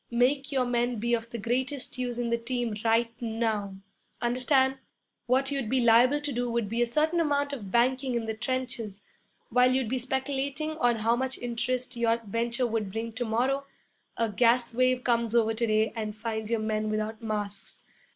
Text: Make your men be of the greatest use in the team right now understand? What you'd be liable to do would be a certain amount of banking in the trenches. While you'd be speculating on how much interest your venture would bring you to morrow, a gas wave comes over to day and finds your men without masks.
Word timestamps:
Make 0.09 0.51
your 0.51 0.65
men 0.65 0.95
be 0.95 1.13
of 1.13 1.29
the 1.29 1.37
greatest 1.37 1.95
use 1.99 2.17
in 2.17 2.31
the 2.31 2.37
team 2.39 2.73
right 2.83 3.11
now 3.21 3.75
understand? 4.19 4.79
What 5.27 5.51
you'd 5.51 5.69
be 5.69 5.79
liable 5.79 6.19
to 6.21 6.31
do 6.31 6.49
would 6.49 6.67
be 6.67 6.81
a 6.81 6.87
certain 6.87 7.19
amount 7.19 7.53
of 7.53 7.69
banking 7.69 8.15
in 8.15 8.25
the 8.25 8.33
trenches. 8.33 9.03
While 9.49 9.69
you'd 9.71 9.87
be 9.89 9.99
speculating 9.99 10.71
on 10.79 10.95
how 10.95 11.15
much 11.15 11.37
interest 11.37 11.95
your 11.97 12.17
venture 12.25 12.65
would 12.65 12.91
bring 12.91 13.05
you 13.05 13.11
to 13.11 13.25
morrow, 13.25 13.67
a 14.17 14.27
gas 14.31 14.73
wave 14.73 15.03
comes 15.03 15.35
over 15.35 15.53
to 15.53 15.67
day 15.67 15.93
and 15.95 16.15
finds 16.15 16.49
your 16.49 16.61
men 16.61 16.89
without 16.89 17.21
masks. 17.21 17.85